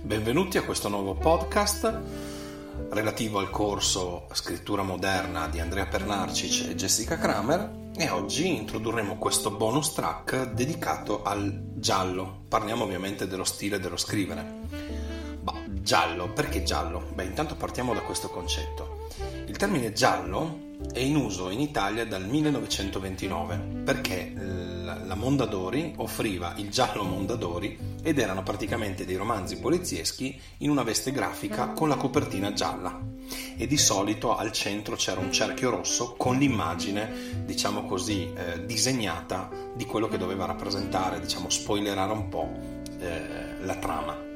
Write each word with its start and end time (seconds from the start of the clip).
Benvenuti 0.00 0.56
a 0.56 0.62
questo 0.62 0.88
nuovo 0.88 1.12
podcast 1.12 2.00
relativo 2.88 3.38
al 3.38 3.50
corso 3.50 4.26
Scrittura 4.32 4.82
moderna 4.82 5.46
di 5.48 5.60
Andrea 5.60 5.84
Pernarcic 5.84 6.70
e 6.70 6.74
Jessica 6.74 7.18
Kramer 7.18 7.90
e 7.98 8.08
oggi 8.08 8.56
introdurremo 8.56 9.18
questo 9.18 9.50
bonus 9.50 9.92
track 9.92 10.52
dedicato 10.52 11.22
al 11.22 11.72
giallo. 11.74 12.44
Parliamo 12.48 12.84
ovviamente 12.84 13.28
dello 13.28 13.44
stile 13.44 13.78
dello 13.78 13.98
scrivere. 13.98 14.62
Ma 15.42 15.52
giallo, 15.68 16.30
perché 16.30 16.62
giallo? 16.62 17.10
Beh, 17.12 17.24
intanto 17.24 17.56
partiamo 17.56 17.92
da 17.92 18.00
questo 18.00 18.30
concetto. 18.30 19.08
Il 19.44 19.58
termine 19.58 19.92
giallo 19.92 20.72
è 20.94 21.00
in 21.00 21.16
uso 21.16 21.50
in 21.50 21.60
Italia 21.60 22.06
dal 22.06 22.26
1929 22.26 23.82
perché 23.84 24.32
la 25.06 25.14
Mondadori 25.14 25.94
offriva 25.96 26.54
il 26.56 26.70
giallo 26.70 27.04
Mondadori 27.04 27.78
ed 28.02 28.18
erano 28.18 28.42
praticamente 28.42 29.04
dei 29.04 29.16
romanzi 29.16 29.58
polizieschi 29.58 30.38
in 30.58 30.70
una 30.70 30.82
veste 30.82 31.12
grafica 31.12 31.68
con 31.68 31.88
la 31.88 31.96
copertina 31.96 32.52
gialla 32.52 33.00
e 33.56 33.66
di 33.66 33.76
solito 33.76 34.36
al 34.36 34.52
centro 34.52 34.96
c'era 34.96 35.20
un 35.20 35.32
cerchio 35.32 35.70
rosso 35.70 36.14
con 36.16 36.36
l'immagine, 36.36 37.44
diciamo 37.44 37.84
così, 37.86 38.32
eh, 38.34 38.66
disegnata 38.66 39.48
di 39.74 39.84
quello 39.86 40.08
che 40.08 40.18
doveva 40.18 40.44
rappresentare, 40.44 41.20
diciamo, 41.20 41.48
spoilerare 41.48 42.12
un 42.12 42.28
po' 42.28 42.50
eh, 42.98 43.64
la 43.64 43.76
trama. 43.76 44.33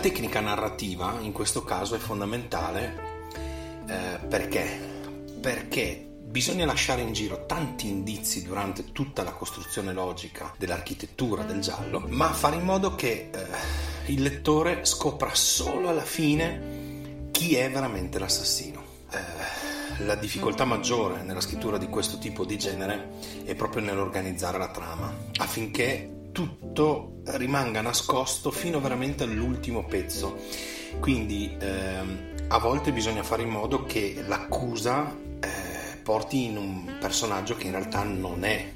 Tecnica 0.00 0.40
narrativa 0.40 1.18
in 1.20 1.32
questo 1.32 1.62
caso 1.62 1.94
è 1.94 1.98
fondamentale 1.98 3.10
eh, 3.86 4.18
perché? 4.26 4.78
Perché 5.40 6.08
bisogna 6.22 6.64
lasciare 6.64 7.02
in 7.02 7.12
giro 7.12 7.44
tanti 7.44 7.88
indizi 7.88 8.42
durante 8.42 8.92
tutta 8.92 9.22
la 9.22 9.32
costruzione 9.32 9.92
logica 9.92 10.54
dell'architettura 10.56 11.42
del 11.42 11.60
giallo, 11.60 12.02
ma 12.08 12.32
fare 12.32 12.56
in 12.56 12.64
modo 12.64 12.94
che 12.94 13.30
eh, 13.30 13.46
il 14.06 14.22
lettore 14.22 14.84
scopra 14.84 15.34
solo 15.34 15.88
alla 15.88 16.00
fine 16.00 17.28
chi 17.30 17.56
è 17.56 17.70
veramente 17.70 18.18
l'assassino. 18.18 18.82
Eh, 19.10 20.04
la 20.04 20.14
difficoltà 20.14 20.64
maggiore 20.64 21.22
nella 21.22 21.42
scrittura 21.42 21.76
di 21.76 21.88
questo 21.88 22.18
tipo 22.18 22.46
di 22.46 22.56
genere 22.56 23.10
è 23.44 23.54
proprio 23.54 23.82
nell'organizzare 23.82 24.56
la 24.56 24.68
trama, 24.68 25.14
affinché 25.36 26.19
tutto 26.32 27.20
rimanga 27.24 27.80
nascosto 27.80 28.50
fino 28.50 28.80
veramente 28.80 29.24
all'ultimo 29.24 29.84
pezzo. 29.84 30.38
Quindi 30.98 31.56
ehm, 31.58 32.46
a 32.48 32.58
volte 32.58 32.92
bisogna 32.92 33.22
fare 33.22 33.42
in 33.42 33.48
modo 33.48 33.84
che 33.84 34.22
l'accusa 34.26 35.14
eh, 35.40 35.96
porti 36.02 36.44
in 36.44 36.56
un 36.56 36.96
personaggio 36.98 37.54
che 37.56 37.66
in 37.66 37.72
realtà 37.72 38.02
non 38.02 38.44
è 38.44 38.72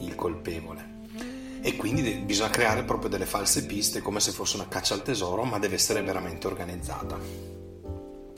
il 0.00 0.14
colpevole. 0.14 0.90
E 1.64 1.76
quindi 1.76 2.10
bisogna 2.24 2.50
creare 2.50 2.82
proprio 2.82 3.08
delle 3.08 3.24
false 3.24 3.64
piste 3.66 4.02
come 4.02 4.18
se 4.18 4.32
fosse 4.32 4.56
una 4.56 4.68
caccia 4.68 4.94
al 4.94 5.02
tesoro, 5.02 5.44
ma 5.44 5.58
deve 5.58 5.76
essere 5.76 6.02
veramente 6.02 6.48
organizzata. 6.48 7.16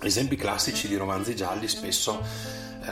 Esempi 0.00 0.36
classici 0.36 0.86
di 0.86 0.96
romanzi 0.96 1.34
gialli 1.34 1.66
spesso 1.66 2.20
eh, 2.20 2.90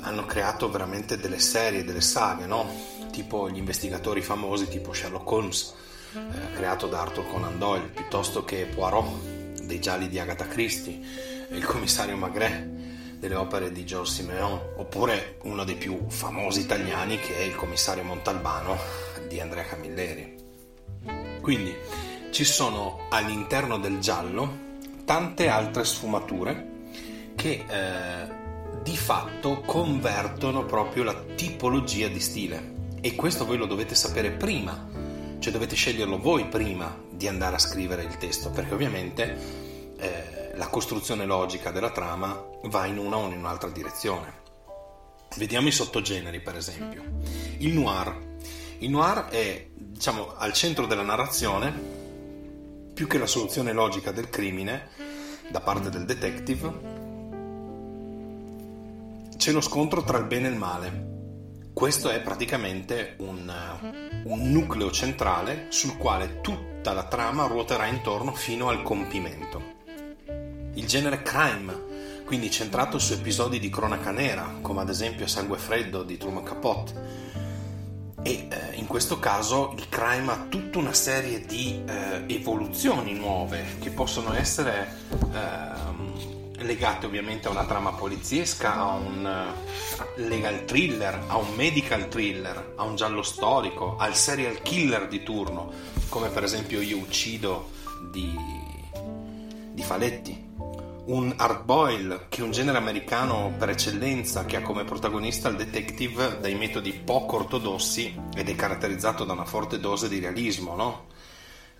hanno 0.00 0.24
creato 0.24 0.70
veramente 0.70 1.18
delle 1.18 1.38
serie, 1.38 1.84
delle 1.84 2.00
saghe, 2.00 2.46
no? 2.46 2.95
Tipo 3.16 3.48
gli 3.48 3.56
investigatori 3.56 4.20
famosi 4.20 4.68
tipo 4.68 4.92
Sherlock 4.92 5.30
Holmes, 5.30 5.74
eh, 6.12 6.52
creato 6.52 6.86
da 6.86 7.00
Arthur 7.00 7.26
Conan 7.26 7.58
Doyle, 7.58 7.86
piuttosto 7.86 8.44
che 8.44 8.66
Poirot, 8.66 9.62
dei 9.62 9.80
gialli 9.80 10.08
di 10.08 10.18
Agatha 10.18 10.46
Christie, 10.46 11.00
il 11.50 11.64
commissario 11.64 12.14
Magret, 12.14 12.62
delle 13.18 13.34
opere 13.36 13.72
di 13.72 13.86
Georges 13.86 14.16
Simeon, 14.16 14.60
oppure 14.76 15.38
uno 15.44 15.64
dei 15.64 15.76
più 15.76 16.08
famosi 16.08 16.60
italiani 16.60 17.18
che 17.18 17.38
è 17.38 17.40
il 17.40 17.54
commissario 17.56 18.04
Montalbano 18.04 18.76
di 19.26 19.40
Andrea 19.40 19.64
Camilleri. 19.64 20.34
Quindi 21.40 21.74
ci 22.32 22.44
sono 22.44 23.06
all'interno 23.08 23.78
del 23.78 23.98
giallo 23.98 24.64
tante 25.06 25.48
altre 25.48 25.84
sfumature 25.84 26.74
che 27.34 27.64
eh, 27.66 28.28
di 28.82 28.96
fatto 28.96 29.62
convertono 29.62 30.66
proprio 30.66 31.02
la 31.02 31.14
tipologia 31.34 32.08
di 32.08 32.20
stile 32.20 32.74
e 33.06 33.14
questo 33.14 33.46
voi 33.46 33.56
lo 33.56 33.66
dovete 33.66 33.94
sapere 33.94 34.32
prima, 34.32 34.88
cioè 35.38 35.52
dovete 35.52 35.76
sceglierlo 35.76 36.18
voi 36.18 36.48
prima 36.48 36.92
di 37.08 37.28
andare 37.28 37.54
a 37.54 37.60
scrivere 37.60 38.02
il 38.02 38.16
testo, 38.18 38.50
perché 38.50 38.74
ovviamente 38.74 39.94
eh, 39.96 40.50
la 40.56 40.66
costruzione 40.66 41.24
logica 41.24 41.70
della 41.70 41.92
trama 41.92 42.36
va 42.64 42.86
in 42.86 42.98
una 42.98 43.16
o 43.18 43.28
in 43.28 43.38
un'altra 43.38 43.68
direzione. 43.68 44.42
Vediamo 45.36 45.68
i 45.68 45.70
sottogeneri, 45.70 46.40
per 46.40 46.56
esempio. 46.56 47.04
Il 47.58 47.74
noir. 47.74 48.12
Il 48.78 48.90
noir 48.90 49.26
è, 49.26 49.68
diciamo, 49.72 50.34
al 50.34 50.52
centro 50.52 50.86
della 50.86 51.02
narrazione, 51.02 51.72
più 52.92 53.06
che 53.06 53.18
la 53.18 53.28
soluzione 53.28 53.72
logica 53.72 54.10
del 54.10 54.28
crimine 54.28 54.88
da 55.48 55.60
parte 55.60 55.90
del 55.90 56.06
detective, 56.06 56.72
c'è 59.36 59.52
lo 59.52 59.60
scontro 59.60 60.02
tra 60.02 60.18
il 60.18 60.24
bene 60.24 60.48
e 60.48 60.50
il 60.50 60.56
male 60.56 61.14
questo 61.76 62.08
è 62.08 62.22
praticamente 62.22 63.16
un, 63.18 63.52
un, 64.24 64.50
nucleo 64.50 64.90
centrale 64.90 65.66
sul 65.68 65.98
quale 65.98 66.40
tutta 66.40 66.94
la 66.94 67.04
trama 67.04 67.44
ruoterà 67.44 67.84
intorno 67.84 68.32
fino 68.32 68.70
al 68.70 68.82
compimento. 68.82 69.60
Il 70.72 70.86
genere 70.86 71.20
crime, 71.20 72.22
quindi 72.24 72.50
centrato 72.50 72.98
su 72.98 73.12
episodi 73.12 73.58
di 73.58 73.68
cronaca 73.68 74.10
nera, 74.10 74.56
come 74.62 74.80
ad 74.80 74.88
esempio 74.88 75.26
Sangue 75.26 75.58
Freddo 75.58 76.02
di 76.02 76.16
Truman 76.16 76.44
Capote. 76.44 76.94
E 78.22 78.48
eh, 78.50 78.76
in 78.76 78.86
questo 78.86 79.18
caso 79.18 79.74
il 79.76 79.90
crime 79.90 80.32
ha 80.32 80.46
tutta 80.48 80.78
una 80.78 80.94
serie 80.94 81.44
di 81.44 81.84
eh, 81.86 82.24
evoluzioni 82.26 83.12
nuove 83.12 83.76
che 83.80 83.90
possono 83.90 84.32
essere 84.32 84.88
eh, 85.30 86.35
legate 86.66 87.06
ovviamente 87.06 87.48
a 87.48 87.50
una 87.50 87.64
trama 87.64 87.92
poliziesca, 87.92 88.74
a 88.74 88.92
un 88.92 89.26
eh, 89.26 90.22
legal 90.22 90.64
thriller, 90.64 91.24
a 91.28 91.36
un 91.36 91.54
medical 91.54 92.08
thriller, 92.08 92.74
a 92.76 92.82
un 92.82 92.96
giallo 92.96 93.22
storico, 93.22 93.96
al 93.96 94.14
serial 94.14 94.60
killer 94.60 95.08
di 95.08 95.22
turno, 95.22 95.72
come 96.08 96.28
per 96.28 96.44
esempio 96.44 96.80
Io 96.82 96.98
uccido 96.98 97.70
di, 98.10 98.34
di 99.72 99.82
Faletti. 99.82 100.44
Un 101.06 101.32
hard 101.36 101.64
boil, 101.64 102.26
che 102.28 102.40
è 102.40 102.42
un 102.42 102.50
genere 102.50 102.78
americano 102.78 103.54
per 103.56 103.70
eccellenza, 103.70 104.44
che 104.44 104.56
ha 104.56 104.62
come 104.62 104.82
protagonista 104.82 105.48
il 105.48 105.54
detective 105.54 106.40
dai 106.40 106.56
metodi 106.56 106.92
poco 106.92 107.36
ortodossi 107.36 108.12
ed 108.34 108.48
è 108.48 108.54
caratterizzato 108.56 109.24
da 109.24 109.32
una 109.32 109.44
forte 109.44 109.78
dose 109.78 110.08
di 110.08 110.18
realismo, 110.18 110.74
no? 110.74 111.06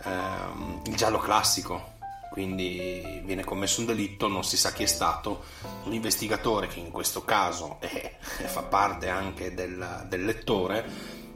ehm, 0.05 0.83
il 0.87 0.97
giallo 0.97 1.19
classico, 1.19 1.95
quindi 2.37 3.23
viene 3.25 3.45
commesso 3.45 3.81
un 3.81 3.87
delitto, 3.87 4.29
non 4.29 4.45
si 4.45 4.59
sa 4.59 4.71
chi 4.71 4.83
è 4.83 4.87
stato, 4.87 5.45
un 5.85 5.95
investigatore 5.95 6.67
che 6.67 6.81
in 6.81 6.91
questo 6.91 7.25
caso 7.25 7.79
è, 7.81 8.19
fa 8.21 8.63
parte 8.63 9.09
anche 9.09 9.55
del, 9.55 10.05
del, 10.07 10.23
lettore 10.23 10.85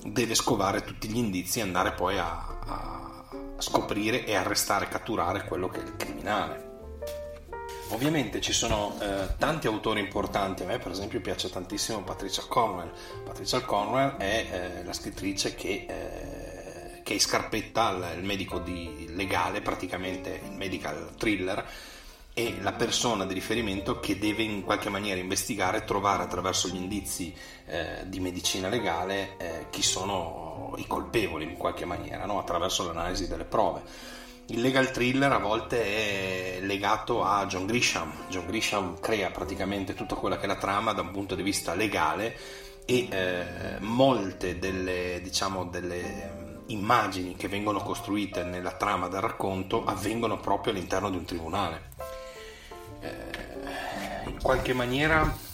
deve 0.04 0.34
scovare 0.34 0.84
tutti 0.84 1.08
gli 1.08 1.16
indizi 1.16 1.60
e 1.60 1.62
andare 1.62 1.92
poi 1.92 2.18
a, 2.18 2.58
a 2.66 3.24
scoprire 3.56 4.26
e 4.26 4.34
arrestare, 4.34 4.88
catturare 4.88 5.44
quello 5.44 5.68
che 5.68 5.80
è 5.80 5.84
il 5.84 5.96
criminale. 5.96 6.68
Ovviamente 7.92 8.42
ci 8.42 8.52
sono 8.52 8.94
eh, 9.00 9.36
tanti 9.38 9.68
autori 9.68 10.00
importanti, 10.00 10.64
a 10.64 10.66
me 10.66 10.78
per 10.78 10.92
esempio 10.92 11.22
piace 11.22 11.48
tantissimo 11.48 12.02
Patricia 12.02 12.42
Cornwell. 12.46 12.92
Patricia 13.24 13.62
Cornwell 13.62 14.18
è 14.18 14.48
eh, 14.50 14.84
la 14.84 14.92
scrittrice 14.92 15.54
che 15.54 15.86
eh, 15.88 16.49
che 17.10 17.18
scarpetta 17.18 18.14
il 18.14 18.22
medico 18.22 18.60
di 18.60 19.06
legale, 19.16 19.62
praticamente 19.62 20.42
il 20.44 20.52
medical 20.52 21.16
thriller, 21.18 21.66
e 22.32 22.58
la 22.60 22.70
persona 22.70 23.26
di 23.26 23.34
riferimento 23.34 23.98
che 23.98 24.16
deve 24.16 24.44
in 24.44 24.62
qualche 24.62 24.90
maniera 24.90 25.18
investigare, 25.18 25.82
trovare 25.82 26.22
attraverso 26.22 26.68
gli 26.68 26.76
indizi 26.76 27.34
eh, 27.66 28.04
di 28.06 28.20
medicina 28.20 28.68
legale 28.68 29.36
eh, 29.38 29.66
chi 29.70 29.82
sono 29.82 30.72
i 30.76 30.86
colpevoli 30.86 31.46
in 31.46 31.56
qualche 31.56 31.84
maniera, 31.84 32.26
no? 32.26 32.38
attraverso 32.38 32.86
l'analisi 32.86 33.26
delle 33.26 33.42
prove. 33.42 33.82
Il 34.46 34.60
legal 34.60 34.92
thriller 34.92 35.32
a 35.32 35.38
volte 35.38 35.82
è 35.82 36.60
legato 36.60 37.24
a 37.24 37.44
John 37.46 37.66
Grisham. 37.66 38.26
John 38.28 38.46
Grisham 38.46 39.00
crea 39.00 39.30
praticamente 39.32 39.94
tutta 39.94 40.14
quella 40.14 40.36
che 40.38 40.44
è 40.44 40.46
la 40.46 40.54
trama 40.54 40.92
da 40.92 41.00
un 41.00 41.10
punto 41.10 41.34
di 41.34 41.42
vista 41.42 41.74
legale 41.74 42.36
e 42.84 43.08
eh, 43.10 43.80
molte 43.80 44.60
delle, 44.60 45.18
diciamo, 45.22 45.64
delle 45.64 46.39
immagini 46.72 47.36
che 47.36 47.48
vengono 47.48 47.80
costruite 47.80 48.44
nella 48.44 48.72
trama 48.72 49.08
del 49.08 49.20
racconto 49.20 49.84
avvengono 49.84 50.38
proprio 50.38 50.72
all'interno 50.72 51.10
di 51.10 51.16
un 51.16 51.24
tribunale. 51.24 51.88
Eh, 53.00 54.28
in 54.28 54.40
qualche 54.42 54.72
maniera 54.72 55.48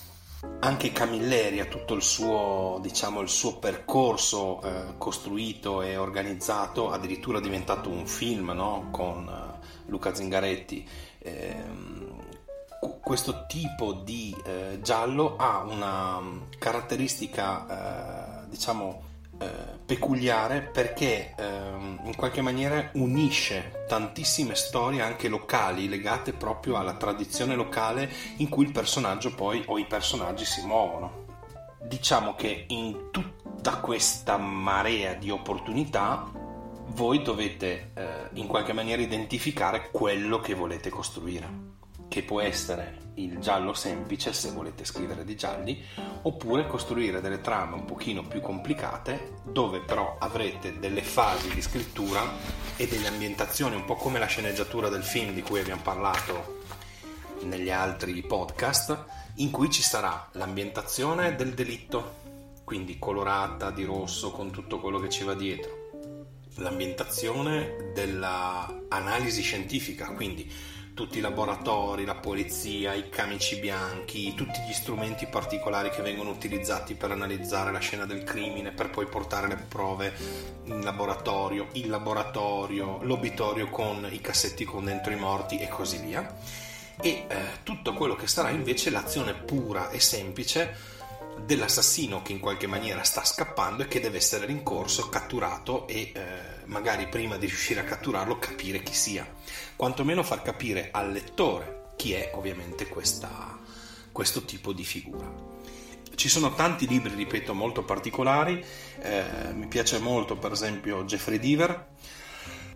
anche 0.61 0.93
Camilleri 0.93 1.61
ha 1.61 1.67
tutto 1.67 1.95
il 1.95 2.03
suo, 2.03 2.79
diciamo, 2.81 3.21
il 3.21 3.29
suo 3.29 3.59
percorso 3.59 4.61
eh, 4.63 4.95
costruito 4.99 5.83
e 5.83 5.97
organizzato, 5.97 6.91
addirittura 6.91 7.41
diventato 7.41 7.89
un 7.89 8.07
film 8.07 8.51
no? 8.51 8.89
con 8.91 9.27
uh, 9.27 9.91
Luca 9.91 10.15
Zingaretti. 10.15 10.89
Eh, 11.19 11.65
questo 13.01 13.47
tipo 13.47 13.93
di 13.93 14.37
eh, 14.45 14.81
giallo 14.83 15.37
ha 15.37 15.63
una 15.63 16.21
caratteristica, 16.59 18.45
eh, 18.45 18.49
diciamo, 18.49 19.03
eh, 19.39 19.79
peculiare 19.85 20.63
perché 20.63 21.35
eh, 21.37 21.45
in 22.05 22.15
qualche 22.17 22.41
maniera 22.41 22.91
unisce 22.95 23.85
tantissime 23.87 24.55
storie 24.55 25.03
anche 25.03 25.29
locali 25.29 25.89
legate 25.89 26.33
proprio 26.33 26.77
alla 26.77 26.95
tradizione 26.95 27.55
locale 27.55 28.11
in 28.39 28.49
cui 28.49 28.65
il 28.65 28.73
personaggio 28.73 29.35
poi 29.35 29.63
o 29.67 29.79
i 29.79 29.87
personaggi 29.87 30.45
si 30.45 30.65
muovono. 30.65 31.25
Diciamo 31.83 32.35
che 32.35 32.65
in 32.69 33.11
tutta 33.13 33.77
questa 33.77 34.37
marea 34.37 35.15
di 35.15 35.31
opportunità 35.31 36.29
voi 36.89 37.23
dovete 37.23 37.91
eh, 37.95 38.29
in 38.35 38.47
qualche 38.47 38.73
maniera 38.73 39.03
identificare 39.03 39.91
quello 39.91 40.41
che 40.41 40.55
volete 40.55 40.89
costruire 40.89 41.76
che 42.09 42.23
può 42.23 42.41
essere 42.41 43.05
il 43.17 43.39
giallo 43.39 43.73
semplice 43.73 44.33
se 44.33 44.51
volete 44.51 44.85
scrivere 44.85 45.25
dei 45.25 45.37
gialli, 45.37 45.83
oppure 46.23 46.67
costruire 46.67 47.21
delle 47.21 47.41
trame 47.41 47.75
un 47.75 47.85
pochino 47.85 48.23
più 48.27 48.41
complicate 48.41 49.37
dove 49.45 49.81
però 49.81 50.17
avrete 50.19 50.79
delle 50.79 51.03
fasi 51.03 51.53
di 51.55 51.63
scrittura 51.63 52.23
e 52.77 52.87
delle 52.87 53.09
ambientazioni, 53.09 53.75
un 53.75 53.85
po' 53.85 53.95
come 53.95 54.19
la 54.19 54.27
sceneggiatura 54.27 54.89
del 54.89 55.03
film 55.03 55.33
di 55.33 55.43
cui 55.43 55.61
abbiamo 55.61 55.83
parlato 55.83 56.65
negli 57.43 57.71
altri 57.71 58.21
podcast, 58.23 59.05
in 59.37 59.51
cui 59.51 59.71
ci 59.71 59.83
sarà 59.83 60.29
l'ambientazione 60.33 61.37
del 61.37 61.55
delitto, 61.55 62.25
quindi 62.65 62.99
colorata 62.99 63.71
di 63.71 63.85
rosso 63.85 64.31
con 64.31 64.51
tutto 64.51 64.81
quello 64.81 64.99
che 64.99 65.09
ci 65.09 65.25
va 65.25 65.35
dietro, 65.35 65.85
l'ambientazione 66.57 67.93
dell'analisi 67.95 69.43
scientifica, 69.43 70.13
quindi 70.13 70.51
tutti 70.97 71.19
i 71.19 71.21
laboratori, 71.21 72.07
la 72.07 72.15
polizia, 72.15 72.95
i 72.95 73.11
camici 73.11 73.57
bianchi, 73.57 74.35
tutti 74.35 74.63
gli 74.67 74.73
strumenti 74.73 75.27
particolari 75.27 75.91
che 75.91 76.01
vengono 76.01 76.31
utilizzati 76.31 76.95
per 76.95 77.11
analizzare 77.11 77.71
la 77.71 77.81
scena 77.81 78.07
del 78.07 78.25
crimine, 78.25 78.73
per 78.73 78.89
poi 78.89 79.05
portare 79.05 79.47
le 79.47 79.57
prove 79.57 80.15
in 80.65 80.81
laboratorio, 80.83 81.69
il 81.73 81.91
laboratorio, 81.91 83.01
l'obitorio 83.03 83.69
con 83.69 84.09
i 84.11 84.23
cassetti 84.23 84.65
con 84.65 84.87
dentro 84.87 85.13
i 85.13 85.17
morti 85.17 85.59
e 85.59 85.69
così 85.69 85.99
via. 85.99 86.35
E 86.99 87.27
eh, 87.29 87.37
tutto 87.63 87.93
quello 87.93 88.17
che 88.17 88.27
sarà 88.27 88.49
invece 88.49 88.89
l'azione 88.89 89.35
pura 89.35 89.91
e 89.91 90.01
semplice 90.01 90.96
dell'assassino 91.45 92.23
che 92.23 92.33
in 92.33 92.41
qualche 92.41 92.67
maniera 92.67 93.03
sta 93.03 93.25
scappando 93.25 93.83
e 93.83 93.89
che 93.89 94.01
deve 94.01 94.19
essere 94.19 94.47
rincorso, 94.47 95.09
catturato 95.09 95.87
e 95.87 96.13
eh, 96.15 96.23
magari 96.65 97.09
prima 97.09 97.37
di 97.37 97.47
riuscire 97.47 97.81
a 97.81 97.85
catturarlo 97.85 98.39
capire 98.39 98.83
chi 98.83 98.95
sia. 98.95 99.27
Quantomeno 99.77 100.23
far 100.23 100.43
capire 100.43 100.89
al 100.93 101.13
lettore 101.13 101.91
chi 101.97 102.13
è 102.13 102.33
ovviamente 102.35 102.87
questa, 102.87 103.59
questo 104.13 104.45
tipo 104.45 104.73
di 104.73 104.85
figura. 104.85 105.55
Ci 106.15 106.29
sono 106.29 106.55
tanti 106.55 106.87
libri, 106.87 107.15
ripeto, 107.15 107.53
molto 107.53 107.83
particolari. 107.83 108.65
Eh, 109.01 109.53
mi 109.53 109.67
piace 109.67 109.99
molto, 109.99 110.37
per 110.37 110.53
esempio, 110.53 111.05
Jeffrey 111.05 111.39
Deaver. 111.39 111.89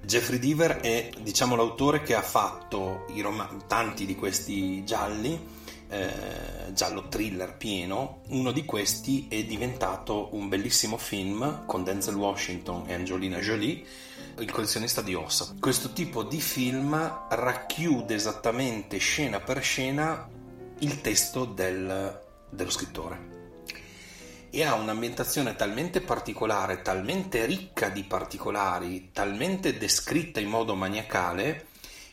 Jeffrey 0.02 0.38
Deaver 0.38 0.80
è, 0.80 1.10
diciamo, 1.20 1.56
l'autore 1.56 2.02
che 2.02 2.14
ha 2.14 2.22
fatto 2.22 3.06
rom- 3.16 3.66
tanti 3.66 4.04
di 4.04 4.14
questi 4.14 4.84
gialli 4.84 5.58
eh, 5.90 6.72
giallo 6.72 7.08
thriller 7.08 7.56
pieno, 7.56 8.20
uno 8.28 8.52
di 8.52 8.64
questi 8.64 9.26
è 9.28 9.42
diventato 9.44 10.28
un 10.32 10.48
bellissimo 10.48 10.96
film 10.96 11.66
con 11.66 11.84
Denzel 11.84 12.14
Washington 12.14 12.84
e 12.86 12.94
Angelina 12.94 13.38
Jolie, 13.38 13.84
Il 14.38 14.50
collezionista 14.50 15.02
di 15.02 15.14
ossa. 15.14 15.54
Questo 15.58 15.92
tipo 15.92 16.22
di 16.22 16.40
film 16.40 16.94
racchiude 17.28 18.14
esattamente 18.14 18.96
scena 18.98 19.40
per 19.40 19.62
scena 19.62 20.28
il 20.78 21.00
testo 21.00 21.44
del, 21.44 22.20
dello 22.48 22.70
scrittore 22.70 23.38
e 24.50 24.64
ha 24.64 24.74
un'ambientazione 24.74 25.54
talmente 25.54 26.00
particolare, 26.00 26.82
talmente 26.82 27.44
ricca 27.46 27.88
di 27.88 28.02
particolari, 28.02 29.10
talmente 29.12 29.78
descritta 29.78 30.40
in 30.40 30.48
modo 30.48 30.74
maniacale 30.74 31.66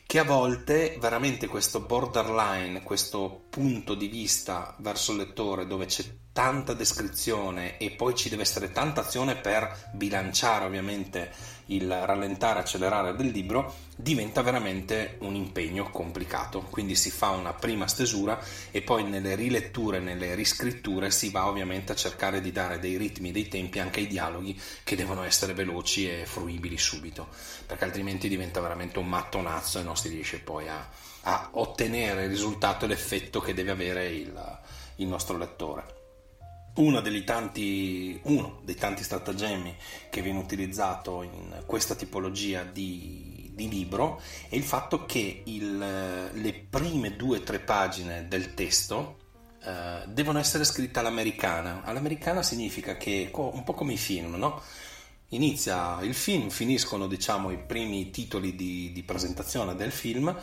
che 0.07 0.19
a 0.19 0.24
volte 0.24 0.95
veramente 1.01 1.48
questo 1.48 1.81
borderline, 1.81 2.81
questo 2.81 3.44
punto 3.50 3.94
di 3.94 4.07
vista 4.07 4.74
verso 4.80 5.12
il 5.12 5.18
lettore 5.18 5.68
dove 5.68 5.86
c'è 5.86 6.01
tanta 6.38 6.74
descrizione 6.74 7.80
e 7.80 7.89
poi 7.89 8.13
ci 8.13 8.30
deve 8.30 8.44
essere 8.44 8.72
tanta 8.72 9.01
azione 9.01 9.38
per 9.38 9.90
bilanciare 9.94 10.66
ovviamente 10.66 11.31
il 11.69 11.92
rallentare, 11.92 12.59
accelerare 12.59 13.16
del 13.16 13.30
libro, 13.30 13.73
diventa 13.95 14.44
veramente 14.44 15.18
un 15.21 15.33
impegno 15.33 15.90
complicato. 15.90 16.61
Quindi 16.69 16.95
si 16.95 17.09
fa 17.09 17.31
una 17.31 17.54
prima 17.54 17.88
stesura 17.88 18.40
e 18.69 18.83
poi 18.83 19.04
nelle 19.06 19.33
riletture, 19.33 19.97
nelle 19.97 20.35
riscritture 20.35 21.09
si 21.09 21.31
va 21.31 21.47
ovviamente 21.47 21.94
a 21.94 21.95
cercare 21.95 22.40
di 22.40 22.52
dare 22.52 22.78
dei 22.78 22.97
ritmi, 22.97 23.31
dei 23.31 23.47
tempi 23.47 23.80
anche 23.80 24.02
ai 24.02 24.07
dialoghi 24.07 24.61
che 24.83 24.95
devono 24.95 25.23
essere 25.23 25.56
veloci 25.56 26.07
e 26.07 26.28
fruibili 26.28 26.78
subito, 26.78 27.30
perché 27.66 27.85
altrimenti 27.85 28.30
diventa 28.30 28.61
veramente 28.61 29.00
un 29.00 29.07
mattonazzo 29.07 29.80
e 29.80 29.83
non 29.83 29.97
si 29.97 30.09
riesce 30.09 30.38
poi 30.38 30.68
a, 30.68 30.88
a 31.21 31.50
ottenere 31.54 32.26
il 32.26 32.30
risultato 32.30 32.85
e 32.85 32.90
l'effetto 32.90 33.40
che 33.40 33.56
deve 33.56 33.71
avere 33.71 34.06
il, 34.09 34.59
il 34.97 35.07
nostro 35.07 35.35
lettore 35.35 36.06
tanti, 37.24 38.19
uno 38.24 38.60
dei 38.64 38.76
tanti 38.76 39.04
stratagemmi 39.04 39.76
che 40.10 40.22
viene 40.22 40.40
utilizzato 40.40 41.24
in 41.24 41.64
questa 41.66 41.96
tipologia 41.96 42.64
di, 42.64 43.52
di 43.54 43.68
libro 43.68 44.22
è 44.48 44.56
il 44.56 44.64
fatto 44.64 45.06
che 45.06 45.42
il, 45.46 45.78
le 46.31 46.54
prime 46.69 47.16
due 47.16 47.40
o 47.40 47.42
tre 47.42 47.60
pagine 47.60 48.28
del 48.28 48.54
testo 48.54 49.18
eh, 49.64 50.04
devono 50.07 50.40
essere 50.40 50.64
scritte 50.64 51.00
all'americana. 51.00 51.81
All'americana 51.84 52.44
significa 52.44 52.96
che, 52.96 53.30
un 53.34 53.64
po' 53.64 53.74
come 53.74 53.94
i 53.94 53.98
film, 53.98 54.36
no? 54.36 54.62
Inizia 55.30 56.00
il 56.04 56.14
film, 56.14 56.50
finiscono 56.50 57.07
diciamo 57.07 57.52
i 57.52 57.57
primi 57.57 58.12
titoli 58.12 58.56
di, 58.56 58.92
di 58.94 59.04
presentazione 59.04 59.76
del 59.76 59.92
film 59.92 60.34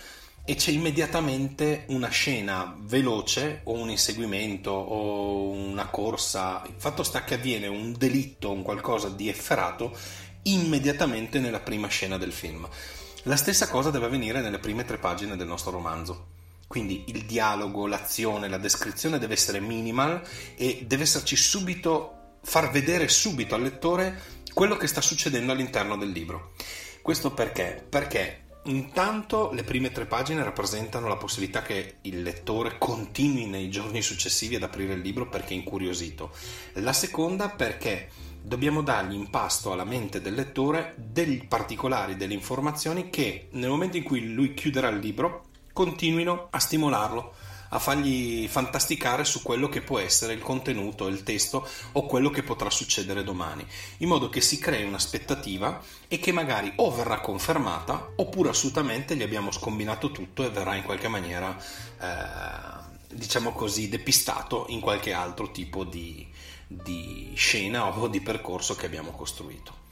e 0.46 0.54
c'è 0.56 0.70
immediatamente 0.70 1.84
una 1.88 2.08
scena 2.08 2.76
veloce 2.78 3.62
o 3.64 3.72
un 3.72 3.88
inseguimento 3.88 4.70
o 4.70 5.48
una 5.50 5.86
corsa. 5.86 6.62
Il 6.66 6.74
fatto 6.76 7.02
sta 7.02 7.24
che 7.24 7.34
avviene 7.34 7.66
un 7.66 7.94
delitto, 7.96 8.50
un 8.50 8.62
qualcosa 8.62 9.08
di 9.08 9.28
efferato 9.28 9.96
immediatamente 10.42 11.40
nella 11.40 11.60
prima 11.60 11.88
scena 11.88 12.18
del 12.18 12.32
film. 12.32 12.68
La 13.22 13.36
stessa 13.36 13.68
cosa 13.68 13.90
deve 13.90 14.04
avvenire 14.06 14.42
nelle 14.42 14.58
prime 14.58 14.84
tre 14.84 14.98
pagine 14.98 15.36
del 15.36 15.46
nostro 15.46 15.70
romanzo. 15.70 16.32
Quindi 16.66 17.04
il 17.06 17.24
dialogo, 17.24 17.86
l'azione, 17.86 18.48
la 18.48 18.58
descrizione 18.58 19.18
deve 19.18 19.34
essere 19.34 19.60
minimal 19.60 20.20
e 20.56 20.84
deve 20.86 21.04
esserci 21.04 21.36
subito, 21.36 22.36
far 22.42 22.70
vedere 22.70 23.08
subito 23.08 23.54
al 23.54 23.62
lettore 23.62 24.20
quello 24.52 24.76
che 24.76 24.88
sta 24.88 25.00
succedendo 25.00 25.52
all'interno 25.52 25.96
del 25.96 26.10
libro. 26.10 26.52
Questo 27.00 27.32
perché? 27.32 27.84
Perché 27.88 28.43
Intanto 28.66 29.50
le 29.52 29.62
prime 29.62 29.92
tre 29.92 30.06
pagine 30.06 30.42
rappresentano 30.42 31.06
la 31.06 31.16
possibilità 31.16 31.60
che 31.60 31.96
il 32.02 32.22
lettore 32.22 32.78
continui 32.78 33.44
nei 33.44 33.68
giorni 33.68 34.00
successivi 34.00 34.54
ad 34.54 34.62
aprire 34.62 34.94
il 34.94 35.00
libro 35.00 35.28
perché 35.28 35.52
è 35.52 35.56
incuriosito. 35.56 36.30
La 36.74 36.94
seconda 36.94 37.50
perché 37.50 38.08
dobbiamo 38.40 38.80
dargli 38.82 39.14
in 39.14 39.28
pasto 39.28 39.70
alla 39.70 39.84
mente 39.84 40.22
del 40.22 40.32
lettore 40.32 40.94
dei 40.96 41.44
particolari, 41.46 42.16
delle 42.16 42.32
informazioni 42.32 43.10
che 43.10 43.48
nel 43.52 43.68
momento 43.68 43.98
in 43.98 44.02
cui 44.02 44.32
lui 44.32 44.54
chiuderà 44.54 44.88
il 44.88 44.98
libro 44.98 45.44
continuino 45.74 46.48
a 46.50 46.58
stimolarlo 46.58 47.34
a 47.74 47.78
fargli 47.80 48.46
fantasticare 48.46 49.24
su 49.24 49.42
quello 49.42 49.68
che 49.68 49.82
può 49.82 49.98
essere 49.98 50.32
il 50.32 50.40
contenuto, 50.40 51.08
il 51.08 51.24
testo 51.24 51.68
o 51.92 52.06
quello 52.06 52.30
che 52.30 52.44
potrà 52.44 52.70
succedere 52.70 53.24
domani, 53.24 53.66
in 53.98 54.08
modo 54.08 54.28
che 54.28 54.40
si 54.40 54.58
crei 54.58 54.84
un'aspettativa 54.84 55.82
e 56.06 56.18
che 56.20 56.30
magari 56.30 56.72
o 56.76 56.94
verrà 56.94 57.20
confermata 57.20 58.12
oppure 58.14 58.50
assolutamente 58.50 59.16
gli 59.16 59.22
abbiamo 59.22 59.50
scombinato 59.50 60.12
tutto 60.12 60.44
e 60.44 60.50
verrà 60.50 60.76
in 60.76 60.84
qualche 60.84 61.08
maniera, 61.08 61.56
eh, 62.00 63.14
diciamo 63.14 63.52
così, 63.52 63.88
depistato 63.88 64.66
in 64.68 64.78
qualche 64.78 65.12
altro 65.12 65.50
tipo 65.50 65.82
di, 65.82 66.26
di 66.68 67.32
scena 67.34 67.86
o 67.86 68.06
di 68.06 68.20
percorso 68.20 68.76
che 68.76 68.86
abbiamo 68.86 69.10
costruito. 69.10 69.82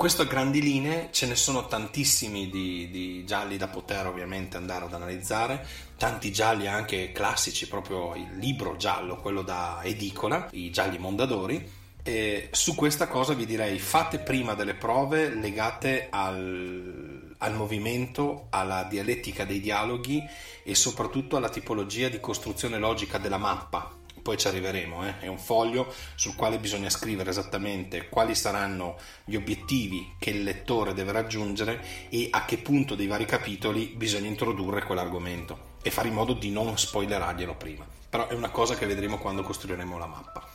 Questo 0.00 0.22
a 0.22 0.24
grandi 0.24 0.62
linee, 0.62 1.08
ce 1.10 1.26
ne 1.26 1.36
sono 1.36 1.66
tantissimi 1.66 2.48
di, 2.48 2.88
di, 2.90 3.22
gialli 3.26 3.58
da 3.58 3.68
poter 3.68 4.06
ovviamente 4.06 4.56
andare 4.56 4.86
ad 4.86 4.94
analizzare, 4.94 5.66
tanti 5.98 6.32
gialli 6.32 6.66
anche 6.66 7.12
classici, 7.12 7.68
proprio 7.68 8.14
il 8.14 8.38
libro 8.38 8.76
giallo, 8.78 9.16
quello 9.16 9.42
da 9.42 9.80
edicola, 9.82 10.48
i 10.52 10.70
gialli 10.70 10.96
mondadori. 10.96 11.70
E 12.02 12.48
su 12.50 12.74
questa 12.74 13.08
cosa 13.08 13.34
vi 13.34 13.44
direi 13.44 13.78
fate 13.78 14.20
prima 14.20 14.54
delle 14.54 14.72
prove 14.72 15.34
legate 15.34 16.06
al, 16.08 17.34
al 17.36 17.54
movimento, 17.54 18.46
alla 18.48 18.84
dialettica 18.84 19.44
dei 19.44 19.60
dialoghi 19.60 20.26
e 20.62 20.74
soprattutto 20.74 21.36
alla 21.36 21.50
tipologia 21.50 22.08
di 22.08 22.20
costruzione 22.20 22.78
logica 22.78 23.18
della 23.18 23.36
mappa 23.36 23.98
poi 24.20 24.36
ci 24.36 24.48
arriveremo, 24.48 25.06
eh? 25.06 25.18
è 25.20 25.26
un 25.26 25.38
foglio 25.38 25.92
sul 26.14 26.34
quale 26.34 26.58
bisogna 26.58 26.90
scrivere 26.90 27.30
esattamente 27.30 28.08
quali 28.08 28.34
saranno 28.34 28.96
gli 29.24 29.34
obiettivi 29.34 30.14
che 30.18 30.30
il 30.30 30.42
lettore 30.42 30.94
deve 30.94 31.12
raggiungere 31.12 31.82
e 32.08 32.28
a 32.30 32.44
che 32.44 32.58
punto 32.58 32.94
dei 32.94 33.06
vari 33.06 33.24
capitoli 33.24 33.86
bisogna 33.96 34.28
introdurre 34.28 34.82
quell'argomento 34.82 35.78
e 35.82 35.90
fare 35.90 36.08
in 36.08 36.14
modo 36.14 36.34
di 36.34 36.50
non 36.50 36.76
spoilerarglielo 36.76 37.54
prima. 37.56 37.86
Però 38.08 38.26
è 38.28 38.34
una 38.34 38.50
cosa 38.50 38.74
che 38.74 38.86
vedremo 38.86 39.18
quando 39.18 39.42
costruiremo 39.42 39.98
la 39.98 40.06
mappa. 40.06 40.48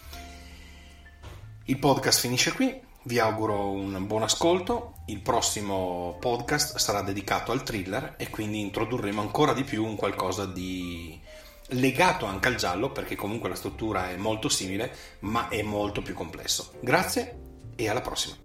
Il 1.66 1.80
podcast 1.80 2.20
finisce 2.20 2.52
qui, 2.52 2.80
vi 3.04 3.20
auguro 3.20 3.70
un 3.70 4.06
buon 4.08 4.24
ascolto, 4.24 4.96
il 5.08 5.22
prossimo 5.22 6.18
podcast 6.20 6.78
sarà 6.78 7.02
dedicato 7.02 7.52
al 7.52 7.64
thriller 7.64 8.16
e 8.18 8.30
quindi 8.30 8.60
introdurremo 8.60 9.22
ancora 9.22 9.54
di 9.54 9.64
più 9.64 9.86
un 9.86 9.96
qualcosa 9.96 10.46
di 10.46 11.20
legato 11.70 12.26
anche 12.26 12.48
al 12.48 12.56
giallo 12.56 12.92
perché 12.92 13.16
comunque 13.16 13.50
la 13.50 13.56
struttura 13.56 14.10
è 14.10 14.18
molto 14.18 14.50
simile 14.50 14.96
ma 15.20 15.48
è 15.50 15.62
molto 15.62 16.02
più 16.02 16.14
complesso. 16.14 16.74
Grazie 16.82 17.40
e 17.76 17.90
alla 17.90 18.02
prossima. 18.02 18.45